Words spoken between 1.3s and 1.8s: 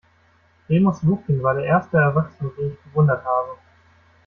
war der